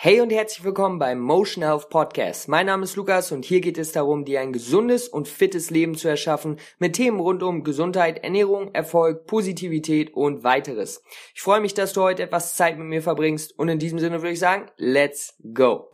Hey 0.00 0.20
und 0.20 0.30
herzlich 0.30 0.62
willkommen 0.62 1.00
beim 1.00 1.18
Motion 1.18 1.64
Health 1.64 1.90
Podcast. 1.90 2.46
Mein 2.46 2.66
Name 2.66 2.84
ist 2.84 2.94
Lukas 2.94 3.32
und 3.32 3.44
hier 3.44 3.60
geht 3.60 3.78
es 3.78 3.90
darum, 3.90 4.24
dir 4.24 4.40
ein 4.40 4.52
gesundes 4.52 5.08
und 5.08 5.26
fittes 5.26 5.70
Leben 5.70 5.96
zu 5.96 6.06
erschaffen 6.06 6.60
mit 6.78 6.94
Themen 6.94 7.18
rund 7.18 7.42
um 7.42 7.64
Gesundheit, 7.64 8.22
Ernährung, 8.22 8.72
Erfolg, 8.76 9.26
Positivität 9.26 10.14
und 10.14 10.44
weiteres. 10.44 11.02
Ich 11.34 11.42
freue 11.42 11.60
mich, 11.60 11.74
dass 11.74 11.94
du 11.94 12.02
heute 12.02 12.22
etwas 12.22 12.54
Zeit 12.54 12.78
mit 12.78 12.86
mir 12.86 13.02
verbringst 13.02 13.58
und 13.58 13.68
in 13.68 13.80
diesem 13.80 13.98
Sinne 13.98 14.22
würde 14.22 14.34
ich 14.34 14.38
sagen, 14.38 14.70
let's 14.76 15.34
go. 15.52 15.90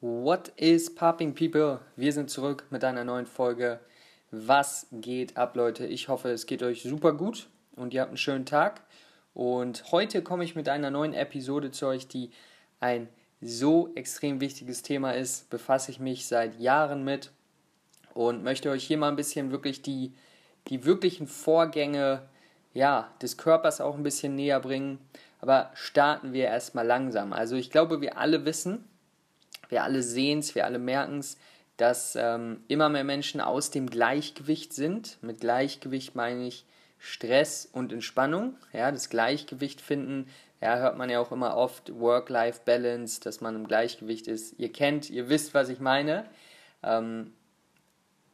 What 0.00 0.52
is 0.54 0.94
popping 0.94 1.34
people? 1.34 1.80
Wir 1.96 2.12
sind 2.12 2.30
zurück 2.30 2.68
mit 2.70 2.84
einer 2.84 3.02
neuen 3.02 3.26
Folge. 3.26 3.80
Was 4.30 4.86
geht 4.92 5.36
ab, 5.36 5.56
Leute? 5.56 5.84
Ich 5.84 6.06
hoffe, 6.06 6.30
es 6.30 6.46
geht 6.46 6.62
euch 6.62 6.84
super 6.84 7.12
gut 7.12 7.48
und 7.76 7.94
ihr 7.94 8.00
habt 8.00 8.10
einen 8.10 8.16
schönen 8.16 8.46
Tag. 8.46 8.82
Und 9.34 9.92
heute 9.92 10.22
komme 10.22 10.44
ich 10.44 10.56
mit 10.56 10.68
einer 10.68 10.90
neuen 10.90 11.14
Episode 11.14 11.70
zu 11.70 11.86
euch, 11.86 12.08
die 12.08 12.30
ein 12.80 13.08
so 13.40 13.92
extrem 13.94 14.40
wichtiges 14.40 14.82
Thema 14.82 15.12
ist. 15.12 15.50
Befasse 15.50 15.90
ich 15.90 16.00
mich 16.00 16.26
seit 16.26 16.58
Jahren 16.58 17.04
mit 17.04 17.30
und 18.14 18.42
möchte 18.42 18.70
euch 18.70 18.84
hier 18.84 18.96
mal 18.96 19.08
ein 19.08 19.16
bisschen 19.16 19.50
wirklich 19.50 19.82
die, 19.82 20.14
die 20.68 20.84
wirklichen 20.84 21.26
Vorgänge 21.26 22.22
ja, 22.72 23.10
des 23.22 23.36
Körpers 23.36 23.80
auch 23.80 23.94
ein 23.94 24.02
bisschen 24.02 24.34
näher 24.34 24.60
bringen. 24.60 24.98
Aber 25.40 25.70
starten 25.74 26.32
wir 26.32 26.46
erstmal 26.46 26.86
langsam. 26.86 27.32
Also 27.32 27.56
ich 27.56 27.70
glaube, 27.70 28.00
wir 28.00 28.18
alle 28.18 28.44
wissen, 28.44 28.84
wir 29.68 29.84
alle 29.84 30.02
sehen 30.02 30.38
es, 30.38 30.54
wir 30.54 30.64
alle 30.64 30.78
merken 30.78 31.18
es, 31.18 31.36
dass 31.76 32.16
ähm, 32.16 32.64
immer 32.68 32.88
mehr 32.88 33.04
Menschen 33.04 33.40
aus 33.40 33.70
dem 33.70 33.88
Gleichgewicht 33.88 34.72
sind. 34.72 35.18
Mit 35.20 35.40
Gleichgewicht 35.40 36.14
meine 36.14 36.46
ich, 36.46 36.64
Stress 37.06 37.68
und 37.70 37.92
Entspannung, 37.92 38.56
ja, 38.72 38.90
das 38.90 39.08
Gleichgewicht 39.08 39.80
finden. 39.80 40.28
Ja, 40.60 40.78
hört 40.78 40.96
man 40.96 41.08
ja 41.08 41.20
auch 41.20 41.30
immer 41.30 41.56
oft 41.56 41.98
Work-Life-Balance, 41.98 43.20
dass 43.20 43.40
man 43.40 43.54
im 43.54 43.68
Gleichgewicht 43.68 44.26
ist. 44.26 44.58
Ihr 44.58 44.72
kennt, 44.72 45.08
ihr 45.10 45.28
wisst, 45.28 45.54
was 45.54 45.68
ich 45.68 45.78
meine. 45.78 46.24
Ähm, 46.82 47.32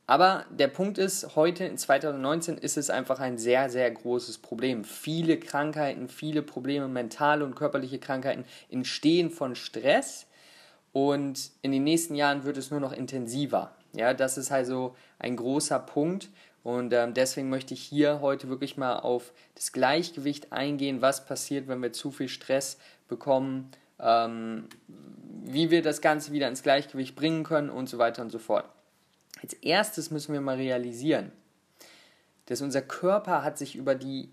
aber 0.07 0.47
der 0.51 0.69
Punkt 0.69 0.99
ist, 0.99 1.37
heute 1.37 1.65
in 1.65 1.77
2019 1.77 2.59
ist 2.59 2.77
es 2.77 2.91
einfach 2.91 3.21
ein 3.21 3.39
sehr, 3.39 3.69
sehr 3.69 3.91
großes 3.91 4.39
Problem. 4.39 4.85
Viele 4.85 5.39
Krankheiten, 5.39 6.09
viele 6.09 6.43
Probleme, 6.43 6.89
mentale 6.89 7.45
und 7.45 7.55
körperliche 7.55 7.99
Krankheiten 7.99 8.45
entstehen 8.71 9.31
von 9.31 9.55
Stress 9.55 10.27
und 10.93 11.51
in 11.61 11.73
den 11.73 11.85
nächsten 11.85 12.15
Jahren 12.15 12.45
wird 12.45 12.57
es 12.57 12.71
nur 12.71 12.81
noch 12.81 12.93
intensiver. 12.93 13.75
Ja, 13.95 14.15
das 14.15 14.39
ist 14.39 14.51
also 14.51 14.97
ein 15.19 15.37
großer 15.37 15.79
Punkt 15.79 16.31
und 16.63 16.93
ähm, 16.93 17.15
deswegen 17.15 17.49
möchte 17.49 17.75
ich 17.75 17.83
hier 17.83 18.21
heute 18.21 18.49
wirklich 18.49 18.77
mal 18.77 18.97
auf 19.01 19.33
das 19.55 19.73
Gleichgewicht 19.73 20.53
eingehen, 20.53 21.03
was 21.03 21.25
passiert, 21.25 21.67
wenn 21.67 21.83
wir 21.83 21.93
zu 21.93 22.11
viel 22.11 22.29
Stress 22.29 22.79
bekommen, 23.09 23.71
ähm, 23.99 24.69
wie 25.45 25.71
wir 25.71 25.83
das 25.83 26.01
Ganze 26.01 26.33
wieder 26.33 26.49
ins 26.49 26.63
Gleichgewicht 26.63 27.17
bringen 27.17 27.43
können 27.43 27.71
und 27.71 27.89
so 27.89 27.99
weiter 27.99 28.23
und 28.23 28.31
so 28.31 28.39
fort. 28.39 28.65
Als 29.43 29.55
erstes 29.55 30.11
müssen 30.13 30.33
wir 30.33 30.41
mal 30.41 30.57
realisieren, 30.57 31.33
dass 32.47 32.63
unser 32.63 32.83
Körper 32.83 33.43
hat 33.43 33.59
sich 33.59 33.75
über 33.75 33.97
die 33.97 34.31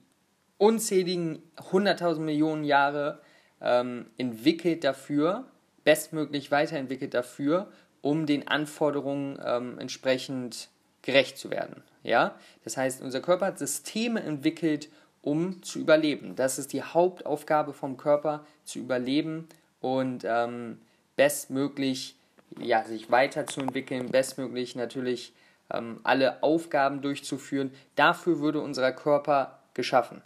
unzähligen 0.60 1.42
100.000 1.58 2.20
Millionen 2.20 2.64
Jahre 2.64 3.22
ähm, 3.60 4.08
entwickelt 4.18 4.84
dafür, 4.84 5.46
bestmöglich 5.84 6.52
weiterentwickelt 6.52 7.16
dafür, 7.16 7.72
um 8.02 8.28
den 8.28 8.48
Anforderungen 8.48 9.40
ähm, 9.44 9.80
entsprechend 9.80 10.70
gerecht 11.02 11.38
zu 11.38 11.50
werden. 11.50 11.82
Ja? 12.04 12.36
Das 12.64 12.78
heißt, 12.78 13.02
unser 13.02 13.22
Körper 13.22 13.48
hat 13.48 13.60
Systeme 13.60 14.22
entwickelt, 14.22 14.90
um 15.22 15.62
zu 15.64 15.80
überleben. 15.80 16.36
Das 16.36 16.60
ist 16.60 16.74
die 16.74 16.82
Hauptaufgabe 16.82 17.74
vom 17.74 17.98
Körper, 17.98 18.46
zu 18.64 18.80
überleben 18.80 19.48
und 19.82 20.24
ähm, 20.26 20.80
bestmöglich 21.16 22.16
ja, 22.60 22.84
sich 22.84 23.12
weiterzuentwickeln, 23.12 24.10
bestmöglich 24.10 24.76
natürlich 24.76 25.34
ähm, 25.72 26.00
alle 26.04 26.42
Aufgaben 26.44 27.02
durchzuführen. 27.02 27.72
Dafür 27.96 28.40
würde 28.40 28.62
unser 28.62 28.92
Körper 28.92 29.60
geschaffen. 29.74 30.22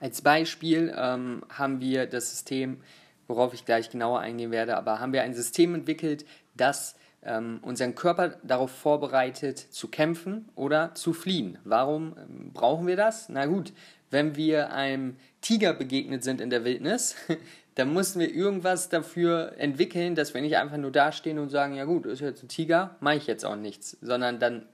Als 0.00 0.22
Beispiel 0.22 0.92
ähm, 0.96 1.44
haben 1.48 1.80
wir 1.80 2.06
das 2.06 2.30
System, 2.30 2.80
worauf 3.28 3.54
ich 3.54 3.64
gleich 3.64 3.90
genauer 3.90 4.20
eingehen 4.20 4.50
werde, 4.50 4.76
aber 4.76 4.98
haben 4.98 5.12
wir 5.12 5.22
ein 5.22 5.34
System 5.34 5.74
entwickelt, 5.74 6.24
das 6.56 6.96
ähm, 7.24 7.60
unseren 7.62 7.94
Körper 7.94 8.36
darauf 8.42 8.70
vorbereitet, 8.70 9.58
zu 9.58 9.88
kämpfen 9.88 10.48
oder 10.54 10.94
zu 10.94 11.12
fliehen. 11.12 11.58
Warum 11.64 12.16
ähm, 12.18 12.50
brauchen 12.52 12.86
wir 12.86 12.96
das? 12.96 13.28
Na 13.28 13.46
gut, 13.46 13.72
wenn 14.10 14.36
wir 14.36 14.72
einem 14.72 15.16
Tiger 15.40 15.72
begegnet 15.72 16.24
sind 16.24 16.40
in 16.40 16.50
der 16.50 16.64
Wildnis, 16.64 17.16
dann 17.74 17.92
mussten 17.92 18.20
wir 18.20 18.32
irgendwas 18.32 18.88
dafür 18.88 19.54
entwickeln, 19.58 20.14
dass 20.14 20.34
wir 20.34 20.42
nicht 20.42 20.56
einfach 20.56 20.76
nur 20.76 20.90
dastehen 20.90 21.38
und 21.38 21.48
sagen, 21.48 21.74
ja 21.74 21.84
gut, 21.84 22.06
ist 22.06 22.20
jetzt 22.20 22.42
ein 22.42 22.48
Tiger, 22.48 22.96
mache 23.00 23.16
ich 23.16 23.26
jetzt 23.26 23.44
auch 23.44 23.56
nichts, 23.56 23.96
sondern 24.00 24.38
dann 24.38 24.66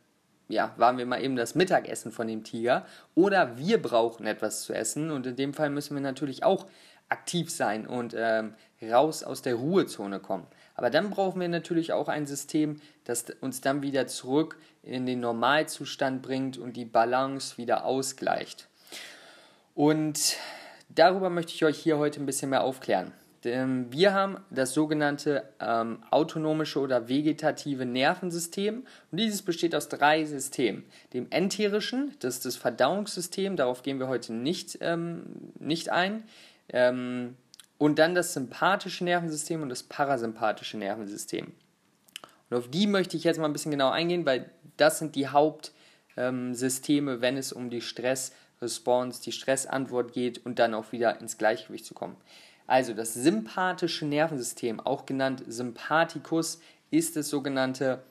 ja, 0.48 0.72
waren 0.78 0.96
wir 0.96 1.06
mal 1.06 1.22
eben 1.22 1.36
das 1.36 1.54
Mittagessen 1.54 2.10
von 2.10 2.26
dem 2.26 2.42
Tiger 2.42 2.86
oder 3.14 3.58
wir 3.58 3.80
brauchen 3.80 4.26
etwas 4.26 4.62
zu 4.62 4.72
essen 4.72 5.10
und 5.10 5.26
in 5.26 5.36
dem 5.36 5.52
Fall 5.52 5.70
müssen 5.70 5.94
wir 5.94 6.00
natürlich 6.00 6.42
auch 6.42 6.66
aktiv 7.10 7.50
sein 7.50 7.86
und 7.86 8.14
ähm, 8.16 8.54
raus 8.82 9.22
aus 9.22 9.42
der 9.42 9.54
Ruhezone 9.54 10.20
kommen. 10.20 10.46
Aber 10.78 10.90
dann 10.90 11.10
brauchen 11.10 11.40
wir 11.40 11.48
natürlich 11.48 11.92
auch 11.92 12.06
ein 12.06 12.24
System, 12.24 12.80
das 13.02 13.24
uns 13.40 13.60
dann 13.60 13.82
wieder 13.82 14.06
zurück 14.06 14.60
in 14.84 15.06
den 15.06 15.18
Normalzustand 15.18 16.22
bringt 16.22 16.56
und 16.56 16.76
die 16.76 16.84
Balance 16.84 17.58
wieder 17.58 17.84
ausgleicht. 17.84 18.68
Und 19.74 20.36
darüber 20.88 21.30
möchte 21.30 21.52
ich 21.52 21.64
euch 21.64 21.78
hier 21.80 21.98
heute 21.98 22.20
ein 22.20 22.26
bisschen 22.26 22.50
mehr 22.50 22.62
aufklären. 22.62 23.10
Wir 23.42 24.14
haben 24.14 24.36
das 24.50 24.72
sogenannte 24.72 25.48
ähm, 25.58 26.04
autonomische 26.12 26.78
oder 26.78 27.08
vegetative 27.08 27.84
Nervensystem 27.84 28.86
und 29.10 29.18
dieses 29.18 29.42
besteht 29.42 29.74
aus 29.74 29.88
drei 29.88 30.24
Systemen. 30.26 30.84
Dem 31.12 31.26
enterischen, 31.30 32.14
das 32.20 32.36
ist 32.36 32.46
das 32.46 32.56
Verdauungssystem, 32.56 33.56
darauf 33.56 33.82
gehen 33.82 33.98
wir 33.98 34.06
heute 34.06 34.32
nicht, 34.32 34.78
ähm, 34.80 35.24
nicht 35.58 35.88
ein. 35.88 36.22
Ähm, 36.68 37.34
und 37.78 37.98
dann 37.98 38.14
das 38.14 38.34
sympathische 38.34 39.04
Nervensystem 39.04 39.62
und 39.62 39.68
das 39.68 39.84
parasympathische 39.84 40.76
Nervensystem. 40.76 41.52
Und 42.50 42.56
auf 42.56 42.68
die 42.68 42.86
möchte 42.86 43.16
ich 43.16 43.24
jetzt 43.24 43.38
mal 43.38 43.46
ein 43.46 43.52
bisschen 43.52 43.70
genau 43.70 43.90
eingehen, 43.90 44.26
weil 44.26 44.50
das 44.76 44.98
sind 44.98 45.14
die 45.14 45.28
Hauptsysteme, 45.28 47.12
ähm, 47.12 47.20
wenn 47.20 47.36
es 47.36 47.52
um 47.52 47.70
die 47.70 47.80
Stressresponse, 47.80 49.22
die 49.22 49.32
Stressantwort 49.32 50.12
geht 50.12 50.44
und 50.44 50.58
dann 50.58 50.74
auch 50.74 50.92
wieder 50.92 51.20
ins 51.20 51.38
Gleichgewicht 51.38 51.84
zu 51.84 51.94
kommen. 51.94 52.16
Also 52.66 52.92
das 52.94 53.14
sympathische 53.14 54.06
Nervensystem, 54.06 54.80
auch 54.80 55.06
genannt 55.06 55.42
Sympathikus, 55.46 56.60
ist 56.90 57.16
das 57.16 57.28
sogenannte 57.28 58.02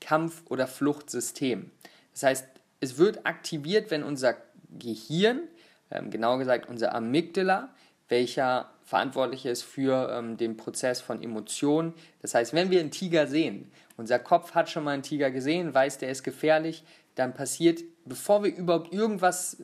Kampf- 0.00 0.42
oder 0.48 0.66
Fluchtsystem. 0.66 1.70
Das 2.12 2.22
heißt, 2.24 2.46
es 2.80 2.98
wird 2.98 3.24
aktiviert, 3.24 3.90
wenn 3.90 4.02
unser 4.02 4.36
Gehirn, 4.78 5.42
ähm, 5.90 6.10
genauer 6.10 6.38
gesagt 6.38 6.68
unser 6.68 6.94
Amygdala, 6.94 7.74
welcher 8.12 8.68
verantwortlich 8.84 9.46
ist 9.46 9.62
für 9.62 10.10
ähm, 10.12 10.36
den 10.36 10.58
Prozess 10.58 11.00
von 11.00 11.22
Emotionen. 11.22 11.94
Das 12.20 12.34
heißt, 12.34 12.52
wenn 12.52 12.70
wir 12.70 12.78
einen 12.78 12.90
Tiger 12.90 13.26
sehen, 13.26 13.72
unser 13.96 14.18
Kopf 14.18 14.54
hat 14.54 14.68
schon 14.68 14.84
mal 14.84 14.90
einen 14.92 15.02
Tiger 15.02 15.30
gesehen, 15.30 15.72
weiß, 15.72 15.96
der 15.96 16.10
ist 16.10 16.22
gefährlich, 16.22 16.84
dann 17.14 17.32
passiert, 17.32 17.80
bevor 18.04 18.44
wir 18.44 18.54
überhaupt 18.54 18.92
irgendwas 18.92 19.62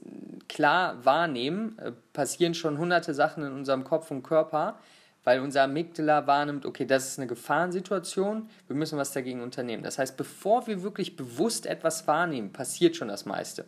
klar 0.48 1.04
wahrnehmen, 1.04 1.78
äh, 1.78 1.92
passieren 2.14 2.54
schon 2.54 2.78
hunderte 2.78 3.12
Sachen 3.12 3.44
in 3.44 3.52
unserem 3.52 3.84
Kopf 3.84 4.10
und 4.10 4.22
Körper, 4.22 4.78
weil 5.24 5.40
unser 5.40 5.64
Amygdala 5.64 6.26
wahrnimmt, 6.26 6.64
okay, 6.64 6.86
das 6.86 7.08
ist 7.08 7.18
eine 7.18 7.28
Gefahrensituation, 7.28 8.48
wir 8.66 8.76
müssen 8.76 8.98
was 8.98 9.12
dagegen 9.12 9.42
unternehmen. 9.42 9.82
Das 9.82 9.98
heißt, 9.98 10.16
bevor 10.16 10.66
wir 10.66 10.82
wirklich 10.82 11.16
bewusst 11.16 11.66
etwas 11.66 12.06
wahrnehmen, 12.06 12.50
passiert 12.54 12.96
schon 12.96 13.08
das 13.08 13.26
meiste. 13.26 13.66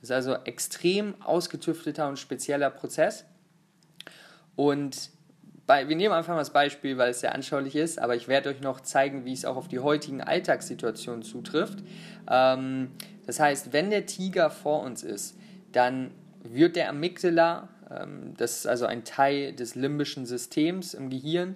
Das 0.00 0.10
ist 0.10 0.12
also 0.12 0.34
extrem 0.44 1.20
ausgetüfteter 1.20 2.08
und 2.08 2.16
spezieller 2.16 2.70
Prozess. 2.70 3.24
Und 4.60 5.08
bei, 5.66 5.88
wir 5.88 5.96
nehmen 5.96 6.12
einfach 6.12 6.34
mal 6.34 6.40
das 6.40 6.52
Beispiel, 6.52 6.98
weil 6.98 7.12
es 7.12 7.20
sehr 7.20 7.34
anschaulich 7.34 7.76
ist, 7.76 7.98
aber 7.98 8.14
ich 8.14 8.28
werde 8.28 8.50
euch 8.50 8.60
noch 8.60 8.82
zeigen, 8.82 9.24
wie 9.24 9.32
es 9.32 9.46
auch 9.46 9.56
auf 9.56 9.68
die 9.68 9.78
heutigen 9.78 10.20
Alltagssituationen 10.20 11.22
zutrifft. 11.22 11.78
Ähm, 12.28 12.90
das 13.24 13.40
heißt, 13.40 13.72
wenn 13.72 13.88
der 13.88 14.04
Tiger 14.04 14.50
vor 14.50 14.82
uns 14.82 15.02
ist, 15.02 15.38
dann 15.72 16.10
wird 16.42 16.76
der 16.76 16.90
Amygdala, 16.90 17.70
ähm, 17.90 18.34
das 18.36 18.58
ist 18.58 18.66
also 18.66 18.84
ein 18.84 19.04
Teil 19.04 19.54
des 19.54 19.76
limbischen 19.76 20.26
Systems 20.26 20.92
im 20.92 21.08
Gehirn, 21.08 21.54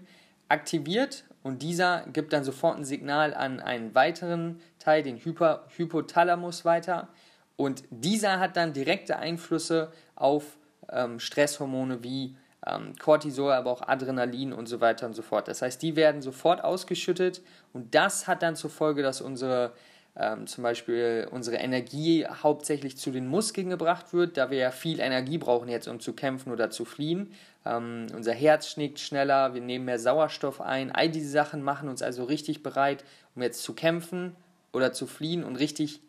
aktiviert 0.49 1.25
und 1.43 1.61
dieser 1.61 2.07
gibt 2.11 2.33
dann 2.33 2.43
sofort 2.43 2.79
ein 2.79 2.87
Signal 2.87 3.35
an 3.35 3.61
einen 3.61 3.95
weiteren 3.95 4.63
Teil, 4.79 5.03
den 5.03 5.19
Hyper, 5.19 5.67
Hypothalamus 5.77 6.65
weiter. 6.65 7.09
Und 7.57 7.85
dieser 7.91 8.41
hat 8.41 8.57
dann 8.57 8.73
direkte 8.73 9.19
Einflüsse 9.19 9.93
auf 10.17 10.57
ähm, 10.91 11.21
Stresshormone 11.21 12.03
wie 12.03 12.37
ähm, 12.67 12.95
Cortisol, 12.99 13.53
aber 13.53 13.71
auch 13.71 13.83
Adrenalin 13.83 14.53
und 14.53 14.67
so 14.67 14.81
weiter 14.81 15.07
und 15.07 15.15
so 15.15 15.23
fort. 15.23 15.49
Das 15.49 15.63
heißt, 15.63 15.83
die 15.83 15.97
werden 15.97 16.23
sofort 16.23 16.63
ausgeschüttet 16.65 17.43
und 17.73 17.95
das 17.95 18.27
hat 18.27 18.43
dann 18.43 18.57
zur 18.57 18.71
Folge, 18.71 19.03
dass 19.03 19.21
unsere 19.21 19.73
ähm, 20.17 20.47
zum 20.47 20.63
Beispiel 20.63 21.27
unsere 21.31 21.57
Energie 21.57 22.25
hauptsächlich 22.27 22.97
zu 22.97 23.11
den 23.11 23.27
Muskeln 23.27 23.69
gebracht 23.69 24.13
wird, 24.13 24.37
da 24.37 24.49
wir 24.51 24.59
ja 24.59 24.71
viel 24.71 25.01
Energie 25.01 25.39
brauchen 25.39 25.69
jetzt, 25.69 25.89
um 25.89 25.99
zu 25.99 26.13
kämpfen 26.13 26.53
oder 26.53 26.71
zu 26.71 26.85
fliehen. 26.85 27.33
Ähm, 27.67 28.07
unser 28.15 28.33
Herz 28.33 28.69
schlägt 28.69 29.01
schneller, 29.01 29.55
wir 29.55 29.61
nehmen 29.61 29.87
mehr 29.87 29.99
Sauerstoff 29.99 30.61
ein. 30.61 30.93
All 30.93 31.09
diese 31.09 31.31
Sachen 31.31 31.63
machen 31.63 31.89
uns 31.89 32.01
also 32.01 32.25
richtig 32.25 32.63
bereit, 32.63 33.05
um 33.35 33.43
jetzt 33.43 33.65
zu 33.65 33.75
kämpfen 33.75 34.37
oder 34.73 34.93
zu 34.93 35.07
fliehen 35.07 35.43
und 35.43 35.57
richtig 35.57 36.01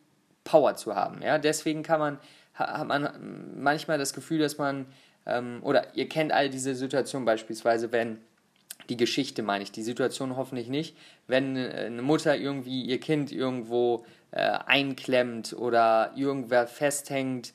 Power 0.44 0.76
zu 0.76 0.96
haben. 0.96 1.24
Ja? 1.24 1.40
Deswegen 1.40 1.82
kann 1.82 2.00
man, 2.00 2.20
hat 2.54 2.88
man 2.88 3.54
manchmal 3.58 3.98
das 3.98 4.14
Gefühl, 4.14 4.38
dass 4.38 4.60
man, 4.60 4.86
ähm, 5.26 5.60
oder 5.62 5.96
ihr 5.96 6.10
kennt 6.10 6.32
all 6.32 6.50
diese 6.50 6.76
Situationen 6.76 7.26
beispielsweise, 7.26 7.92
wenn 7.92 8.20
die 8.90 8.98
Geschichte 8.98 9.42
meine 9.42 9.64
ich, 9.64 9.72
die 9.72 9.84
Situation 9.84 10.36
hoffentlich 10.36 10.68
nicht, 10.68 10.96
wenn 11.28 11.58
eine 11.58 12.02
Mutter 12.02 12.38
irgendwie 12.38 12.84
ihr 12.84 13.00
Kind 13.00 13.32
irgendwo 13.32 14.06
äh, 14.32 14.42
einklemmt 14.66 15.54
oder 15.54 16.12
irgendwer 16.16 16.68
festhängt. 16.68 17.54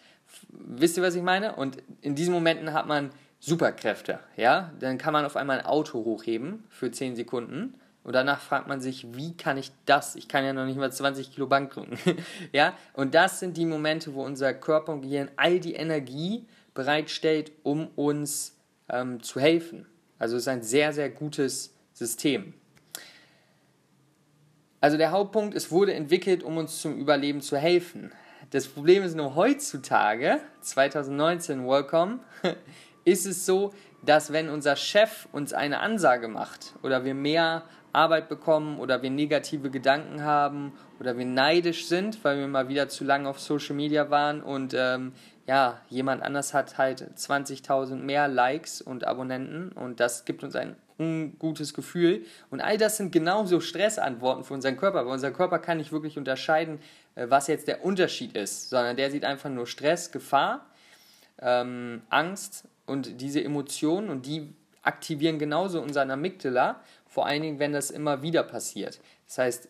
Wisst 0.49 0.97
ihr, 0.97 1.03
was 1.03 1.15
ich 1.15 1.23
meine? 1.23 1.55
Und 1.55 1.79
in 2.01 2.15
diesen 2.15 2.35
Momenten 2.35 2.73
hat 2.73 2.87
man 2.87 3.11
Superkräfte, 3.39 4.19
ja? 4.37 4.73
Dann 4.81 4.99
kann 4.99 5.13
man 5.13 5.25
auf 5.25 5.37
einmal 5.37 5.61
ein 5.61 5.67
Auto 5.67 6.05
hochheben 6.05 6.65
für 6.69 6.91
10 6.91 7.17
Sekunden 7.17 7.75
und 8.03 8.15
danach 8.15 8.41
fragt 8.41 8.67
man 8.67 8.81
sich, 8.81 9.15
wie 9.15 9.37
kann 9.37 9.59
ich 9.59 9.73
das? 9.85 10.17
Ich 10.17 10.27
kann 10.27 10.45
ja 10.45 10.53
noch 10.53 10.65
nicht 10.65 10.79
mal 10.79 10.91
20 10.91 11.33
Kilo 11.33 11.47
Bank 11.47 11.73
drücken. 11.73 11.99
ja? 12.53 12.75
Und 12.93 13.15
das 13.15 13.41
sind 13.41 13.57
die 13.57 13.67
Momente, 13.67 14.15
wo 14.15 14.25
unser 14.25 14.55
Körper 14.55 14.93
und 14.93 15.03
Gehirn 15.03 15.31
all 15.37 15.61
die 15.61 15.75
Energie 15.75 16.47
bereitstellt, 16.81 17.53
um 17.63 17.89
uns 17.89 18.57
ähm, 18.89 19.23
zu 19.23 19.39
helfen. 19.39 19.85
Also 20.19 20.37
es 20.37 20.45
ist 20.45 20.49
ein 20.49 20.63
sehr, 20.63 20.95
sehr 20.95 21.11
gutes 21.11 21.75
System. 21.93 22.55
Also 24.81 24.97
der 24.97 25.11
Hauptpunkt, 25.11 25.55
es 25.55 25.71
wurde 25.71 25.93
entwickelt, 25.93 26.43
um 26.43 26.57
uns 26.57 26.81
zum 26.81 26.97
Überleben 26.97 27.43
zu 27.43 27.59
helfen. 27.59 28.13
Das 28.49 28.67
Problem 28.67 29.03
ist 29.03 29.15
nur 29.15 29.35
heutzutage, 29.35 30.41
2019, 30.63 31.69
welcome, 31.69 32.21
ist 33.05 33.27
es 33.27 33.45
so, 33.45 33.75
dass 34.03 34.33
wenn 34.33 34.49
unser 34.49 34.75
Chef 34.75 35.29
uns 35.33 35.53
eine 35.53 35.81
Ansage 35.81 36.29
macht 36.29 36.73
oder 36.83 37.05
wir 37.05 37.15
mehr 37.15 37.65
Arbeit 37.93 38.31
bekommen 38.31 38.79
oder 38.79 39.03
wir 39.03 39.11
negative 39.11 39.69
Gedanken 39.69 40.23
haben 40.23 40.73
oder 40.99 41.19
wir 41.19 41.27
neidisch 41.27 41.89
sind, 41.89 42.25
weil 42.25 42.39
wir 42.39 42.49
mal 42.49 42.69
wieder 42.69 42.89
zu 42.89 43.05
lange 43.05 43.29
auf 43.29 43.39
Social 43.39 43.77
Media 43.77 44.09
waren 44.09 44.43
und 44.43 44.75
ähm, 44.75 45.13
ja, 45.51 45.81
jemand 45.89 46.23
anders 46.23 46.55
hat 46.55 46.79
halt 46.79 47.03
20.000 47.03 47.97
mehr 47.97 48.29
Likes 48.29 48.81
und 48.81 49.05
Abonnenten 49.05 49.73
und 49.73 49.99
das 49.99 50.25
gibt 50.25 50.45
uns 50.45 50.55
ein 50.55 50.77
ungutes 50.97 51.75
Gefühl. 51.75 52.25
Und 52.51 52.61
all 52.61 52.79
das 52.79 52.99
sind 52.99 53.11
genauso 53.11 53.59
Stressantworten 53.59 54.45
für 54.45 54.55
unseren 54.55 54.77
Körper, 54.77 55.05
weil 55.05 55.13
unser 55.13 55.33
Körper 55.33 55.59
kann 55.59 55.79
nicht 55.79 55.91
wirklich 55.91 56.17
unterscheiden, 56.17 56.79
äh, 57.17 57.27
was 57.31 57.49
jetzt 57.49 57.67
der 57.67 57.85
Unterschied 57.85 58.37
ist, 58.37 58.71
sondern 58.71 58.97
der 58.97 59.11
sieht 59.11 59.25
einfach 59.25 59.51
nur 59.51 59.67
Stress, 59.67 60.13
Gefahr, 60.13 60.67
ähm, 61.41 62.03
Angst 62.11 62.69
und 62.87 63.21
diese 63.21 63.43
Emotionen 63.43 64.09
und 64.09 64.27
die 64.27 64.55
aktivieren 64.83 65.41
genauso 65.41 65.83
unseren 65.83 66.13
Amygdala, 66.13 66.81
vor 67.09 67.27
allen 67.27 67.43
Dingen, 67.43 67.59
wenn 67.59 67.73
das 67.73 67.91
immer 67.91 68.23
wieder 68.23 68.45
passiert. 68.45 69.01
Das 69.27 69.39
heißt, 69.39 69.69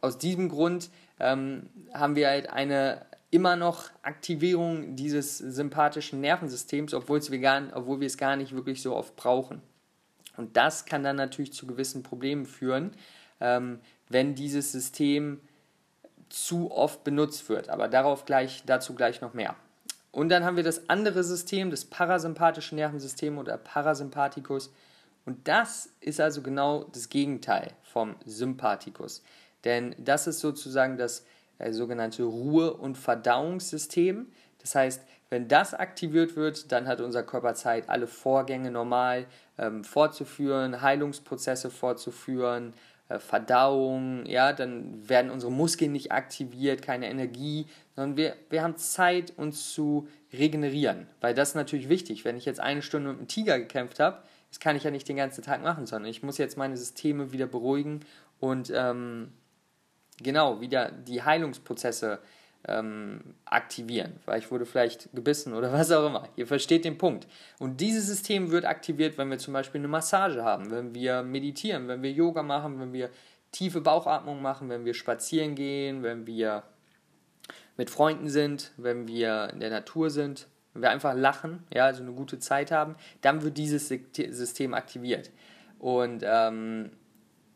aus 0.00 0.16
diesem 0.16 0.48
Grund 0.48 0.88
ähm, 1.18 1.68
haben 1.92 2.16
wir 2.16 2.28
halt 2.28 2.48
eine 2.48 3.04
immer 3.30 3.56
noch 3.56 3.90
Aktivierung 4.02 4.96
dieses 4.96 5.38
sympathischen 5.38 6.20
Nervensystems, 6.20 6.94
obwohl 6.94 7.20
wir, 7.30 7.38
gar, 7.38 7.62
obwohl 7.74 8.00
wir 8.00 8.06
es 8.06 8.18
gar 8.18 8.36
nicht 8.36 8.54
wirklich 8.54 8.82
so 8.82 8.94
oft 8.96 9.16
brauchen. 9.16 9.62
Und 10.36 10.56
das 10.56 10.84
kann 10.84 11.02
dann 11.02 11.16
natürlich 11.16 11.52
zu 11.52 11.66
gewissen 11.66 12.02
Problemen 12.02 12.46
führen, 12.46 12.92
ähm, 13.40 13.80
wenn 14.08 14.34
dieses 14.34 14.72
System 14.72 15.40
zu 16.28 16.70
oft 16.70 17.04
benutzt 17.04 17.48
wird. 17.48 17.68
Aber 17.68 17.88
darauf 17.88 18.24
gleich, 18.24 18.62
dazu 18.66 18.94
gleich 18.94 19.20
noch 19.20 19.34
mehr. 19.34 19.54
Und 20.12 20.28
dann 20.28 20.44
haben 20.44 20.56
wir 20.56 20.64
das 20.64 20.88
andere 20.88 21.22
System, 21.22 21.70
das 21.70 21.84
parasympathische 21.84 22.74
Nervensystem 22.74 23.38
oder 23.38 23.56
Parasympathikus. 23.56 24.72
Und 25.24 25.46
das 25.46 25.90
ist 26.00 26.20
also 26.20 26.42
genau 26.42 26.84
das 26.84 27.08
Gegenteil 27.08 27.72
vom 27.84 28.16
Sympathikus. 28.24 29.22
Denn 29.64 29.94
das 29.98 30.26
ist 30.26 30.40
sozusagen 30.40 30.96
das 30.96 31.24
sogenannte 31.70 32.24
Ruhe- 32.24 32.74
und 32.74 32.96
Verdauungssystem. 32.96 34.26
Das 34.58 34.74
heißt, 34.74 35.02
wenn 35.30 35.46
das 35.46 35.74
aktiviert 35.74 36.36
wird, 36.36 36.72
dann 36.72 36.88
hat 36.88 37.00
unser 37.00 37.22
Körper 37.22 37.54
Zeit, 37.54 37.88
alle 37.88 38.06
Vorgänge 38.06 38.70
normal 38.70 39.26
ähm, 39.58 39.84
fortzuführen, 39.84 40.82
Heilungsprozesse 40.82 41.70
fortzuführen, 41.70 42.74
äh, 43.08 43.18
Verdauung, 43.18 44.26
ja, 44.26 44.52
dann 44.52 45.08
werden 45.08 45.30
unsere 45.30 45.52
Muskeln 45.52 45.92
nicht 45.92 46.10
aktiviert, 46.10 46.82
keine 46.82 47.08
Energie, 47.08 47.66
sondern 47.94 48.16
wir, 48.16 48.36
wir 48.50 48.62
haben 48.62 48.76
Zeit, 48.76 49.32
uns 49.36 49.72
zu 49.72 50.08
regenerieren. 50.32 51.06
Weil 51.20 51.34
das 51.34 51.50
ist 51.50 51.54
natürlich 51.54 51.88
wichtig. 51.88 52.24
Wenn 52.24 52.36
ich 52.36 52.44
jetzt 52.44 52.60
eine 52.60 52.82
Stunde 52.82 53.10
mit 53.10 53.18
einem 53.18 53.28
Tiger 53.28 53.58
gekämpft 53.58 54.00
habe, 54.00 54.22
das 54.48 54.58
kann 54.58 54.74
ich 54.74 54.82
ja 54.82 54.90
nicht 54.90 55.08
den 55.08 55.16
ganzen 55.16 55.42
Tag 55.42 55.62
machen, 55.62 55.86
sondern 55.86 56.10
ich 56.10 56.22
muss 56.22 56.38
jetzt 56.38 56.56
meine 56.56 56.76
Systeme 56.76 57.32
wieder 57.32 57.46
beruhigen 57.46 58.00
und 58.40 58.72
ähm, 58.74 59.32
genau 60.22 60.60
wieder 60.60 60.90
die 60.90 61.22
Heilungsprozesse 61.22 62.20
ähm, 62.66 63.20
aktivieren, 63.46 64.12
weil 64.26 64.38
ich 64.38 64.50
wurde 64.50 64.66
vielleicht 64.66 65.08
gebissen 65.12 65.54
oder 65.54 65.72
was 65.72 65.90
auch 65.90 66.06
immer. 66.06 66.28
Ihr 66.36 66.46
versteht 66.46 66.84
den 66.84 66.98
Punkt. 66.98 67.26
Und 67.58 67.80
dieses 67.80 68.06
System 68.06 68.50
wird 68.50 68.64
aktiviert, 68.64 69.18
wenn 69.18 69.30
wir 69.30 69.38
zum 69.38 69.54
Beispiel 69.54 69.80
eine 69.80 69.88
Massage 69.88 70.44
haben, 70.44 70.70
wenn 70.70 70.94
wir 70.94 71.22
meditieren, 71.22 71.88
wenn 71.88 72.02
wir 72.02 72.12
Yoga 72.12 72.42
machen, 72.42 72.80
wenn 72.80 72.92
wir 72.92 73.10
tiefe 73.52 73.80
Bauchatmung 73.80 74.42
machen, 74.42 74.68
wenn 74.68 74.84
wir 74.84 74.94
spazieren 74.94 75.54
gehen, 75.54 76.02
wenn 76.02 76.26
wir 76.26 76.62
mit 77.76 77.90
Freunden 77.90 78.28
sind, 78.28 78.72
wenn 78.76 79.08
wir 79.08 79.50
in 79.52 79.60
der 79.60 79.70
Natur 79.70 80.10
sind, 80.10 80.46
wenn 80.72 80.82
wir 80.82 80.90
einfach 80.90 81.14
lachen, 81.14 81.64
ja, 81.72 81.86
also 81.86 82.02
eine 82.02 82.12
gute 82.12 82.38
Zeit 82.38 82.70
haben, 82.70 82.94
dann 83.22 83.42
wird 83.42 83.58
dieses 83.58 83.88
System 83.88 84.74
aktiviert. 84.74 85.30
Und 85.78 86.22
ähm, 86.24 86.90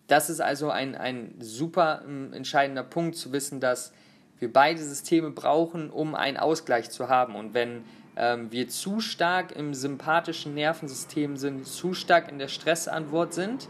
das 0.07 0.31
ist 0.31 0.41
also 0.41 0.71
ein, 0.71 0.95
ein 0.95 1.35
super 1.41 2.03
äh, 2.07 2.37
entscheidender 2.37 2.83
Punkt 2.83 3.17
zu 3.17 3.33
wissen, 3.33 3.61
dass 3.61 3.93
wir 4.39 4.53
beide 4.53 4.83
Systeme 4.83 5.31
brauchen, 5.31 5.91
um 5.91 6.15
einen 6.15 6.37
Ausgleich 6.37 6.91
zu 6.91 7.09
haben. 7.09 7.35
Und 7.35 7.55
wenn 7.55 7.85
ähm, 8.17 8.51
wir 8.53 8.69
zu 8.69 9.01
stark 9.01 9.53
im 9.57 9.75
sympathischen 9.75 10.55
Nervensystem 10.55 11.37
sind, 11.37 11.67
zu 11.67 11.95
stark 11.95 12.31
in 12.31 12.39
der 12.39 12.49
Stressantwort 12.49 13.33
sind, 13.33 13.69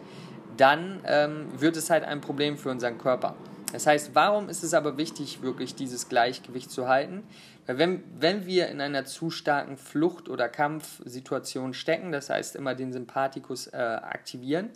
dann 0.56 1.00
ähm, 1.06 1.48
wird 1.58 1.76
es 1.76 1.90
halt 1.90 2.04
ein 2.04 2.20
Problem 2.20 2.56
für 2.56 2.70
unseren 2.70 2.98
Körper. 2.98 3.34
Das 3.72 3.86
heißt, 3.86 4.14
warum 4.14 4.48
ist 4.48 4.62
es 4.62 4.72
aber 4.72 4.98
wichtig, 4.98 5.42
wirklich 5.42 5.74
dieses 5.74 6.08
Gleichgewicht 6.08 6.70
zu 6.70 6.86
halten? 6.86 7.24
Weil 7.66 7.78
wenn, 7.78 8.04
wenn 8.20 8.46
wir 8.46 8.68
in 8.68 8.80
einer 8.80 9.04
zu 9.04 9.30
starken 9.30 9.76
Flucht- 9.76 10.28
oder 10.28 10.48
Kampfsituation 10.48 11.74
stecken, 11.74 12.12
das 12.12 12.30
heißt 12.30 12.54
immer 12.54 12.74
den 12.74 12.92
Sympathikus 12.92 13.66
äh, 13.66 13.76
aktivieren, 13.76 14.70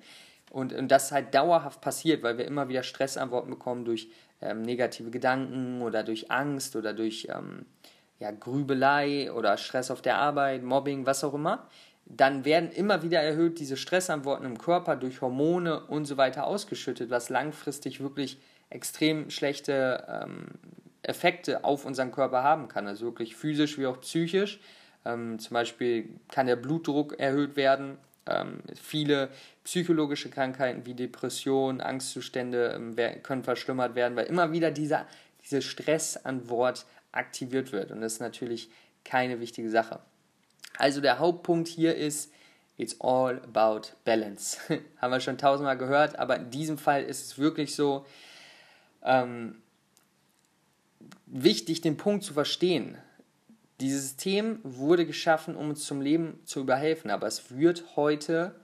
und, 0.50 0.73
und 0.73 0.88
das 0.88 1.12
halt 1.12 1.35
dauerhaft 1.35 1.81
passiert, 1.81 2.23
weil 2.23 2.38
wir 2.38 2.47
immer 2.47 2.69
wieder 2.69 2.83
Stressantworten 2.83 3.50
bekommen 3.50 3.85
durch 3.85 4.09
ähm, 4.40 4.62
negative 4.62 5.11
Gedanken 5.11 5.83
oder 5.83 6.02
durch 6.02 6.31
Angst 6.31 6.76
oder 6.76 6.93
durch 6.93 7.28
ähm, 7.31 7.67
ja, 8.19 8.31
Grübelei 8.31 9.33
oder 9.33 9.57
Stress 9.57 9.90
auf 9.90 10.02
der 10.02 10.19
Arbeit, 10.19 10.62
Mobbing, 10.62 11.07
was 11.07 11.25
auch 11.25 11.35
immer, 11.35 11.67
dann 12.07 12.45
werden 12.45 12.71
immer 12.71 13.02
wieder 13.02 13.21
erhöht 13.21 13.59
diese 13.59 13.76
Stressantworten 13.76 14.47
im 14.47 14.59
Körper 14.59 14.97
durch 14.97 15.21
Hormone 15.21 15.85
und 15.87 16.07
so 16.07 16.17
weiter 16.17 16.47
ausgeschüttet, 16.47 17.11
was 17.11 17.28
langfristig 17.28 18.00
wirklich 18.00 18.38
extrem 18.71 19.31
schlechte 19.31 20.05
ähm, 20.09 20.47
Effekte 21.02 21.64
auf 21.64 21.85
unseren 21.85 22.11
Körper 22.11 22.43
haben 22.43 22.69
kann, 22.69 22.87
also 22.87 23.07
wirklich 23.07 23.37
physisch 23.37 23.78
wie 23.78 23.87
auch 23.87 24.00
psychisch. 24.00 24.61
Ähm, 25.05 25.38
zum 25.38 25.55
Beispiel 25.55 26.09
kann 26.31 26.47
der 26.47 26.57
Blutdruck 26.57 27.19
erhöht 27.19 27.57
werden, 27.57 27.99
ähm, 28.28 28.61
viele 28.80 29.30
psychologische 29.64 30.30
Krankheiten 30.30 30.87
wie 30.87 30.94
Depressionen, 30.94 31.80
Angstzustände 31.80 32.73
ähm, 32.75 33.23
können 33.23 33.44
verschlimmert 33.44 33.94
werden, 33.94 34.16
weil 34.16 34.26
immer 34.26 34.52
wieder 34.52 34.70
dieser, 34.70 35.06
diese 35.44 35.62
Stressantwort 35.62 36.87
aktiviert 37.12 37.73
wird. 37.73 37.90
Und 37.90 38.00
das 38.00 38.14
ist 38.14 38.20
natürlich 38.20 38.70
keine 39.04 39.40
wichtige 39.40 39.70
Sache. 39.70 40.00
Also 40.76 41.00
der 41.00 41.18
Hauptpunkt 41.18 41.68
hier 41.68 41.97
ist, 41.97 42.32
it's 42.76 43.00
all 43.00 43.40
about 43.42 43.88
balance. 44.04 44.58
Haben 44.99 45.12
wir 45.12 45.20
schon 45.20 45.38
tausendmal 45.38 45.76
gehört, 45.76 46.18
aber 46.18 46.37
in 46.37 46.50
diesem 46.50 46.78
Fall 46.78 47.02
ist 47.02 47.25
es 47.25 47.38
wirklich 47.38 47.75
so 47.75 48.06
ähm, 49.02 49.61
wichtig, 51.26 51.80
den 51.80 51.97
Punkt 51.97 52.25
zu 52.25 52.32
verstehen. 52.32 52.99
Dieses 53.80 54.02
System 54.02 54.61
wurde 54.64 55.06
geschaffen, 55.06 55.54
um 55.54 55.70
uns 55.70 55.85
zum 55.85 56.00
Leben 56.00 56.40
zu 56.44 56.61
überhelfen, 56.61 57.11
aber 57.11 57.26
es 57.26 57.56
wird 57.56 57.97
heute 57.97 58.54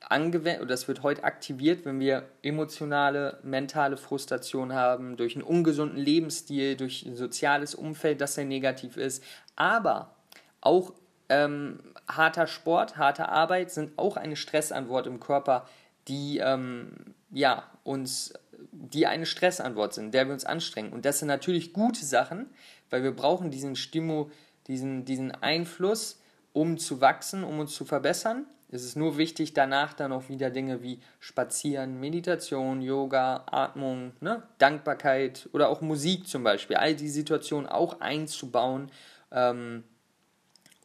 angewendet 0.00 0.62
oder 0.62 0.74
es 0.74 0.88
wird 0.88 1.02
heute 1.02 1.24
aktiviert, 1.24 1.84
wenn 1.84 2.00
wir 2.00 2.28
emotionale, 2.42 3.38
mentale 3.42 3.96
Frustration 3.96 4.72
haben, 4.72 5.16
durch 5.16 5.34
einen 5.34 5.44
ungesunden 5.44 5.98
Lebensstil, 5.98 6.76
durch 6.76 7.04
ein 7.04 7.16
soziales 7.16 7.74
Umfeld, 7.74 8.20
das 8.20 8.34
sehr 8.34 8.44
negativ 8.44 8.96
ist. 8.96 9.22
Aber 9.56 10.14
auch 10.60 10.94
ähm, 11.28 11.80
harter 12.08 12.46
Sport, 12.46 12.96
harte 12.96 13.28
Arbeit 13.28 13.70
sind 13.70 13.98
auch 13.98 14.16
eine 14.16 14.36
Stressantwort 14.36 15.06
im 15.06 15.20
Körper, 15.20 15.66
die 16.08 16.38
ähm, 16.38 17.14
ja, 17.30 17.64
uns 17.84 18.34
die 18.72 19.06
eine 19.06 19.26
Stressantwort 19.26 19.94
sind, 19.94 20.12
der 20.12 20.26
wir 20.26 20.34
uns 20.34 20.44
anstrengen. 20.44 20.92
Und 20.92 21.04
das 21.04 21.18
sind 21.18 21.28
natürlich 21.28 21.72
gute 21.72 22.04
Sachen, 22.04 22.46
weil 22.90 23.02
wir 23.02 23.12
brauchen 23.12 23.50
diesen 23.50 23.74
Stimu, 23.76 24.28
diesen, 24.70 25.04
diesen 25.04 25.32
Einfluss, 25.32 26.20
um 26.52 26.78
zu 26.78 27.00
wachsen, 27.00 27.44
um 27.44 27.58
uns 27.58 27.74
zu 27.74 27.84
verbessern. 27.84 28.46
Es 28.72 28.84
ist 28.84 28.96
nur 28.96 29.18
wichtig, 29.18 29.52
danach 29.52 29.94
dann 29.94 30.12
auch 30.12 30.28
wieder 30.28 30.48
Dinge 30.48 30.80
wie 30.82 31.00
Spazieren, 31.18 31.98
Meditation, 31.98 32.82
Yoga, 32.82 33.44
Atmung, 33.50 34.12
ne? 34.20 34.44
Dankbarkeit 34.58 35.48
oder 35.52 35.68
auch 35.68 35.80
Musik 35.80 36.28
zum 36.28 36.44
Beispiel, 36.44 36.76
all 36.76 36.94
die 36.94 37.08
Situationen 37.08 37.68
auch 37.68 38.00
einzubauen, 38.00 38.92
ähm, 39.32 39.82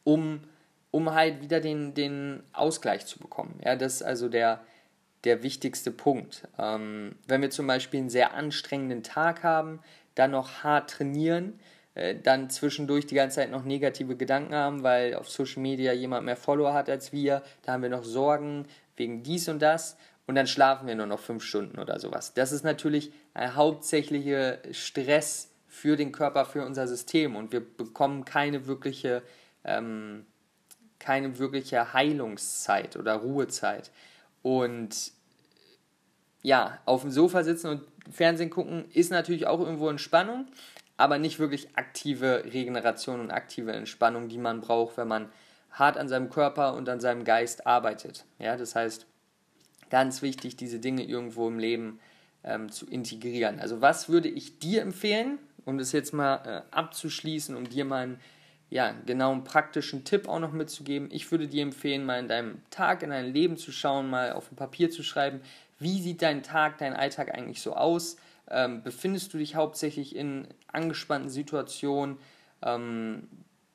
um, 0.04 0.42
um 0.90 1.14
halt 1.14 1.42
wieder 1.42 1.60
den, 1.60 1.94
den 1.94 2.42
Ausgleich 2.54 3.06
zu 3.06 3.20
bekommen. 3.20 3.60
Ja, 3.64 3.76
das 3.76 3.96
ist 3.96 4.04
also 4.04 4.30
der, 4.30 4.62
der 5.24 5.44
wichtigste 5.44 5.92
Punkt. 5.92 6.48
Ähm, 6.58 7.16
wenn 7.28 7.42
wir 7.42 7.52
zum 7.52 7.68
Beispiel 7.68 8.00
einen 8.00 8.10
sehr 8.10 8.34
anstrengenden 8.34 9.04
Tag 9.04 9.44
haben, 9.44 9.80
dann 10.16 10.32
noch 10.32 10.64
hart 10.64 10.90
trainieren, 10.90 11.60
dann 11.96 12.50
zwischendurch 12.50 13.08
die 13.08 13.16
ganze 13.16 13.38
Zeit 13.38 13.52
noch 13.52 13.64
negative 13.64 14.18
Gedanken 14.18 14.54
haben, 14.54 14.84
weil 14.84 15.16
auf 15.16 15.30
Social 15.30 15.62
Media 15.62 15.94
jemand 15.94 16.26
mehr 16.26 16.36
Follower 16.36 16.74
hat 16.74 16.90
als 16.90 17.14
wir, 17.14 17.42
da 17.64 17.74
haben 17.74 17.84
wir 17.84 17.90
noch 17.90 18.04
Sorgen 18.04 18.68
wegen 18.98 19.24
dies 19.24 19.48
und 19.48 19.62
das 19.62 19.98
und 20.28 20.36
dann 20.36 20.48
schlafen 20.48 20.88
wir 20.88 20.96
nur 20.96 21.06
noch 21.06 21.20
fünf 21.20 21.44
Stunden 21.44 21.80
oder 21.80 22.00
sowas. 22.00 22.34
Das 22.34 22.52
ist 22.52 22.64
natürlich 22.64 23.12
ein 23.34 23.56
hauptsächlicher 23.56 24.58
Stress 24.72 25.52
für 25.68 25.96
den 25.96 26.12
Körper, 26.12 26.46
für 26.46 26.66
unser 26.66 26.88
System 26.88 27.36
und 27.36 27.52
wir 27.52 27.62
bekommen 27.62 28.26
keine 28.26 28.68
wirkliche, 28.68 29.22
ähm, 29.64 30.26
keine 31.00 31.38
wirkliche 31.40 31.94
Heilungszeit 31.94 32.98
oder 32.98 33.16
Ruhezeit. 33.16 33.92
Und 34.42 35.12
ja, 36.42 36.80
auf 36.86 37.02
dem 37.02 37.12
Sofa 37.12 37.44
sitzen 37.44 37.68
und 37.68 37.82
Fernsehen 38.12 38.50
gucken 38.50 38.86
ist 38.94 39.12
natürlich 39.12 39.48
auch 39.48 39.60
irgendwo 39.60 39.90
Entspannung, 39.90 40.48
aber 40.98 41.18
nicht 41.18 41.40
wirklich 41.40 41.78
aktive 41.78 42.44
Regeneration 42.46 43.20
und 43.20 43.32
aktive 43.32 43.74
Entspannung, 43.74 44.30
die 44.30 44.38
man 44.38 44.62
braucht, 44.62 44.98
wenn 44.98 45.08
man 45.08 45.30
hart 45.72 45.98
an 45.98 46.08
seinem 46.08 46.30
Körper 46.30 46.74
und 46.74 46.88
an 46.88 47.00
seinem 47.00 47.26
Geist 47.26 47.68
arbeitet. 47.68 48.26
Ja, 48.40 48.56
das 48.56 48.76
heißt, 48.76 49.06
ganz 49.90 50.22
wichtig, 50.22 50.56
diese 50.56 50.80
Dinge 50.80 51.04
irgendwo 51.04 51.48
im 51.48 51.60
Leben 51.60 52.00
ähm, 52.44 52.72
zu 52.72 52.88
integrieren. 52.88 53.60
Also 53.60 53.82
was 53.82 54.08
würde 54.08 54.30
ich 54.30 54.60
dir 54.60 54.82
empfehlen, 54.82 55.40
um 55.66 55.78
das 55.78 55.92
jetzt 55.92 56.14
mal 56.14 56.36
äh, 56.46 56.76
abzuschließen, 56.76 57.56
um 57.56 57.68
dir 57.68 57.86
mal 57.86 58.04
einen 58.04 58.20
ja, 58.70 58.94
genauen 59.06 59.44
praktischen 59.44 60.06
Tipp 60.06 60.28
auch 60.28 60.40
noch 60.40 60.52
mitzugeben. 60.52 61.10
Ich 61.12 61.30
würde 61.32 61.48
dir 61.48 61.64
empfehlen, 61.64 62.06
mal 62.06 62.20
in 62.20 62.28
deinem 62.28 62.62
Tag, 62.72 63.04
in 63.04 63.12
dein 63.12 63.32
Leben 63.32 63.58
zu 63.58 63.72
schauen, 63.72 64.10
mal 64.10 64.34
auf 64.34 64.48
dem 64.48 64.58
Papier 64.58 64.90
zu 64.90 65.04
schreiben, 65.04 65.42
wie 65.78 66.02
sieht 66.02 66.22
dein 66.22 66.42
Tag, 66.42 66.78
dein 66.78 66.94
Alltag 66.94 67.34
eigentlich 67.34 67.62
so 67.62 67.76
aus? 67.76 68.18
Ähm, 68.50 68.84
befindest 68.84 69.34
du 69.34 69.38
dich 69.38 69.56
hauptsächlich 69.56 70.16
in 70.16 70.48
angespannten 70.68 71.30
Situationen? 71.30 72.18
Ähm, 72.62 73.28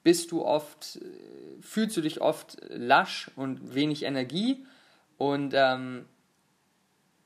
bist 0.03 0.33
du 0.33 0.45
oft, 0.45 0.97
äh, 0.97 1.61
fühlst 1.61 1.97
du 1.97 2.01
dich 2.01 2.21
oft 2.21 2.57
lasch 2.69 3.31
und 3.37 3.75
wenig 3.75 4.05
Energie? 4.05 4.65
Und 5.19 5.53
ähm, 5.55 6.07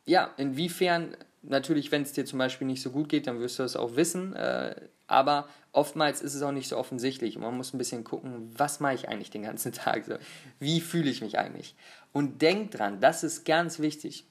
ja, 0.06 0.30
inwiefern, 0.36 1.16
natürlich, 1.42 1.92
wenn 1.92 2.02
es 2.02 2.12
dir 2.12 2.24
zum 2.24 2.38
Beispiel 2.38 2.66
nicht 2.66 2.82
so 2.82 2.90
gut 2.90 3.08
geht, 3.08 3.26
dann 3.26 3.40
wirst 3.40 3.58
du 3.58 3.62
das 3.62 3.76
auch 3.76 3.96
wissen. 3.96 4.34
Äh, 4.34 4.74
aber 5.06 5.48
oftmals 5.72 6.22
ist 6.22 6.34
es 6.34 6.42
auch 6.42 6.52
nicht 6.52 6.68
so 6.68 6.76
offensichtlich. 6.76 7.38
Man 7.38 7.56
muss 7.56 7.74
ein 7.74 7.78
bisschen 7.78 8.04
gucken, 8.04 8.50
was 8.56 8.80
mache 8.80 8.94
ich 8.94 9.08
eigentlich 9.08 9.30
den 9.30 9.42
ganzen 9.42 9.72
Tag? 9.72 10.04
So, 10.04 10.16
wie 10.58 10.80
fühle 10.80 11.10
ich 11.10 11.20
mich 11.20 11.38
eigentlich? 11.38 11.74
Und 12.12 12.42
denk 12.42 12.70
dran, 12.70 13.00
das 13.00 13.22
ist 13.24 13.44
ganz 13.44 13.78
wichtig. 13.78 14.26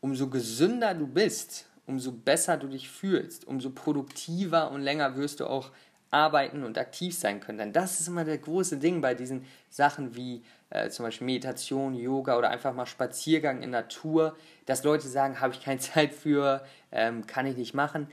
Umso 0.00 0.28
gesünder 0.28 0.94
du 0.94 1.06
bist, 1.06 1.66
umso 1.86 2.12
besser 2.12 2.56
du 2.56 2.68
dich 2.68 2.88
fühlst, 2.88 3.46
umso 3.46 3.70
produktiver 3.70 4.70
und 4.70 4.82
länger 4.82 5.16
wirst 5.16 5.40
du 5.40 5.46
auch 5.46 5.70
arbeiten 6.10 6.62
und 6.62 6.78
aktiv 6.78 7.16
sein 7.18 7.40
können. 7.40 7.58
Denn 7.58 7.72
das 7.72 8.00
ist 8.00 8.08
immer 8.08 8.24
der 8.24 8.38
große 8.38 8.78
Ding 8.78 9.00
bei 9.00 9.14
diesen 9.14 9.44
Sachen 9.68 10.14
wie 10.14 10.44
äh, 10.70 10.88
zum 10.88 11.04
Beispiel 11.04 11.26
Meditation, 11.26 11.94
Yoga 11.94 12.38
oder 12.38 12.50
einfach 12.50 12.72
mal 12.72 12.86
Spaziergang 12.86 13.62
in 13.62 13.70
Natur, 13.70 14.36
dass 14.66 14.84
Leute 14.84 15.08
sagen, 15.08 15.40
habe 15.40 15.52
ich 15.52 15.62
keine 15.62 15.80
Zeit 15.80 16.14
für, 16.14 16.64
ähm, 16.92 17.26
kann 17.26 17.46
ich 17.46 17.56
nicht 17.56 17.74
machen. 17.74 18.08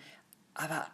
Aber 0.55 0.87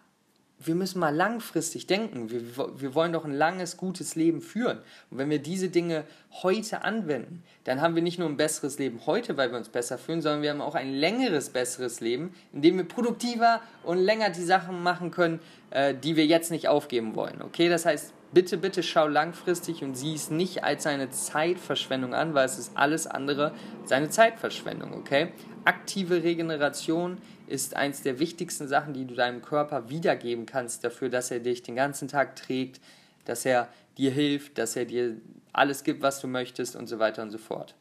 wir 0.60 0.76
müssen 0.76 1.00
mal 1.00 1.16
langfristig 1.16 1.86
denken. 1.86 2.32
Wir, 2.32 2.42
wir 2.80 2.96
wollen 2.96 3.14
doch 3.14 3.26
ein 3.26 3.34
langes, 3.34 3.78
gutes 3.78 4.16
Leben 4.16 4.42
führen. 4.42 4.80
Und 5.12 5.20
wenn 5.20 5.30
wir 5.30 5.40
diese 5.40 5.70
Dinge 5.70 6.04
heute 6.42 6.84
anwenden, 6.84 7.44
dann 7.64 7.82
haben 7.82 7.96
wir 7.96 8.02
nicht 8.02 8.18
nur 8.18 8.28
ein 8.28 8.38
besseres 8.38 8.80
Leben 8.80 9.02
heute, 9.06 9.38
weil 9.38 9.52
wir 9.52 9.58
uns 9.58 9.70
besser 9.70 9.98
fühlen, 9.98 10.22
sondern 10.22 10.42
wir 10.42 10.50
haben 10.50 10.62
auch 10.62 10.76
ein 10.76 10.94
längeres, 10.94 11.50
besseres 11.52 12.02
Leben, 12.02 12.34
in 12.54 12.62
dem 12.62 12.78
wir 12.78 12.86
produktiver 12.86 13.62
und 13.84 14.00
länger 14.00 14.32
die 14.32 14.44
Sachen 14.44 14.82
machen 14.82 15.12
können, 15.12 15.40
äh, 15.70 15.94
die 15.94 16.16
wir 16.16 16.26
jetzt 16.26 16.50
nicht 16.50 16.68
aufgeben 16.68 17.16
wollen. 17.16 17.42
Okay, 17.42 17.70
das 17.70 17.86
heißt, 17.86 18.14
bitte, 18.34 18.58
bitte 18.58 18.84
schau 18.84 19.08
langfristig 19.08 19.84
und 19.84 19.96
sieh 19.96 20.16
es 20.16 20.32
nicht 20.32 20.64
als 20.64 20.88
eine 20.88 21.10
Zeitverschwendung 21.10 22.14
an, 22.14 22.34
weil 22.34 22.46
es 22.46 22.58
ist 22.58 22.72
alles 22.76 23.06
andere 23.08 23.54
als 23.82 23.92
eine 23.92 24.10
Zeitverschwendung. 24.10 24.94
Okay, 24.94 25.32
aktive 25.68 26.24
Regeneration 26.24 27.18
ist 27.46 27.76
eins 27.76 28.02
der 28.02 28.20
wichtigsten 28.20 28.68
Sachen, 28.68 28.94
die 28.94 29.06
du 29.06 29.16
deinem 29.16 29.42
Körper 29.42 29.90
wiedergeben 29.90 30.46
kannst, 30.46 30.84
dafür, 30.84 31.10
dass 31.10 31.30
er 31.30 31.42
dich 31.42 31.62
den 31.62 31.76
ganzen 31.76 32.08
Tag 32.08 32.36
trägt, 32.38 32.80
dass 33.26 33.46
er 33.46 33.68
dir 33.98 34.12
hilft, 34.12 34.58
dass 34.58 34.76
er 34.76 34.86
dir 34.86 35.18
alles 35.52 35.84
gibt, 35.84 36.02
was 36.02 36.22
du 36.22 36.28
möchtest 36.28 36.76
und 36.76 36.88
so 36.88 37.00
weiter 37.00 37.22
und 37.22 37.32
so 37.32 37.38
fort. 37.38 37.76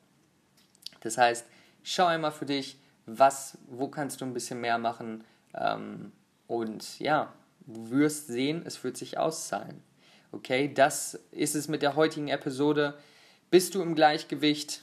Das 1.00 1.16
heißt, 1.16 1.46
schau 1.84 2.06
einmal 2.06 2.32
für 2.32 2.46
dich, 2.46 2.78
was, 3.06 3.56
wo 3.68 3.86
kannst 3.88 4.20
du 4.20 4.24
ein 4.24 4.34
bisschen 4.34 4.60
mehr 4.60 4.78
machen 4.78 5.22
ähm, 5.54 6.10
und 6.48 6.98
ja, 6.98 7.32
du 7.66 7.90
wirst 7.90 8.26
sehen, 8.26 8.62
es 8.64 8.82
wird 8.82 8.96
sich 8.96 9.18
auszahlen. 9.18 9.80
Okay, 10.32 10.72
das 10.72 11.20
ist 11.30 11.54
es 11.54 11.68
mit 11.68 11.82
der 11.82 11.94
heutigen 11.94 12.28
Episode. 12.28 12.94
Bist 13.50 13.76
du 13.76 13.82
im 13.82 13.94
Gleichgewicht? 13.94 14.82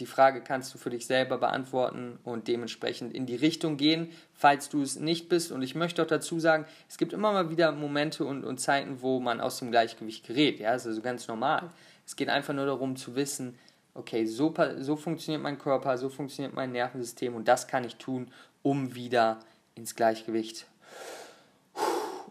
Die 0.00 0.06
Frage 0.06 0.42
kannst 0.42 0.72
du 0.72 0.78
für 0.78 0.90
dich 0.90 1.06
selber 1.06 1.38
beantworten 1.38 2.18
und 2.22 2.46
dementsprechend 2.46 3.12
in 3.12 3.26
die 3.26 3.34
Richtung 3.34 3.76
gehen, 3.76 4.10
falls 4.32 4.68
du 4.68 4.82
es 4.82 4.98
nicht 4.98 5.28
bist. 5.28 5.50
Und 5.50 5.62
ich 5.62 5.74
möchte 5.74 6.02
auch 6.02 6.06
dazu 6.06 6.38
sagen, 6.38 6.66
es 6.88 6.98
gibt 6.98 7.12
immer 7.12 7.32
mal 7.32 7.50
wieder 7.50 7.72
Momente 7.72 8.24
und, 8.24 8.44
und 8.44 8.58
Zeiten, 8.58 9.02
wo 9.02 9.18
man 9.18 9.40
aus 9.40 9.58
dem 9.58 9.70
Gleichgewicht 9.70 10.26
gerät. 10.26 10.60
Ja, 10.60 10.72
das 10.72 10.82
ist 10.82 10.88
also 10.88 11.02
ganz 11.02 11.26
normal. 11.26 11.70
Es 12.06 12.14
geht 12.14 12.28
einfach 12.28 12.54
nur 12.54 12.66
darum 12.66 12.96
zu 12.96 13.16
wissen, 13.16 13.58
okay, 13.94 14.24
so, 14.26 14.54
so 14.78 14.96
funktioniert 14.96 15.42
mein 15.42 15.58
Körper, 15.58 15.98
so 15.98 16.08
funktioniert 16.08 16.54
mein 16.54 16.70
Nervensystem 16.70 17.34
und 17.34 17.48
das 17.48 17.66
kann 17.66 17.84
ich 17.84 17.96
tun, 17.96 18.30
um 18.62 18.94
wieder 18.94 19.40
ins 19.74 19.96
Gleichgewicht 19.96 20.66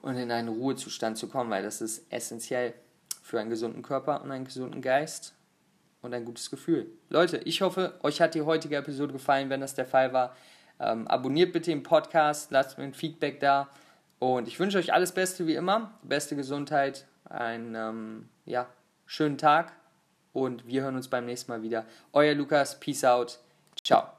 und 0.01 0.15
in 0.15 0.31
einen 0.31 0.47
Ruhezustand 0.47 1.17
zu 1.17 1.27
kommen, 1.27 1.49
weil 1.49 1.63
das 1.63 1.81
ist 1.81 2.05
essentiell 2.09 2.73
für 3.21 3.39
einen 3.39 3.49
gesunden 3.49 3.81
Körper 3.81 4.21
und 4.23 4.31
einen 4.31 4.45
gesunden 4.45 4.81
Geist 4.81 5.33
und 6.01 6.13
ein 6.13 6.25
gutes 6.25 6.49
Gefühl. 6.49 6.87
Leute, 7.09 7.37
ich 7.37 7.61
hoffe, 7.61 7.93
euch 8.03 8.21
hat 8.21 8.35
die 8.35 8.41
heutige 8.41 8.75
Episode 8.75 9.13
gefallen. 9.13 9.49
Wenn 9.49 9.61
das 9.61 9.75
der 9.75 9.85
Fall 9.85 10.13
war, 10.13 10.35
ähm, 10.79 11.07
abonniert 11.07 11.53
bitte 11.53 11.71
den 11.71 11.83
Podcast, 11.83 12.51
lasst 12.51 12.77
mir 12.77 12.83
ein 12.83 12.93
Feedback 12.93 13.39
da. 13.39 13.69
Und 14.19 14.47
ich 14.47 14.59
wünsche 14.59 14.77
euch 14.77 14.93
alles 14.93 15.11
Beste 15.11 15.47
wie 15.47 15.55
immer, 15.55 15.91
beste 16.03 16.35
Gesundheit, 16.35 17.05
einen 17.25 17.75
ähm, 17.75 18.29
ja, 18.45 18.67
schönen 19.05 19.37
Tag 19.37 19.73
und 20.33 20.65
wir 20.67 20.83
hören 20.83 20.95
uns 20.95 21.07
beim 21.07 21.25
nächsten 21.25 21.51
Mal 21.51 21.61
wieder. 21.61 21.85
Euer 22.13 22.33
Lukas, 22.33 22.79
Peace 22.79 23.03
out, 23.03 23.39
ciao. 23.83 24.16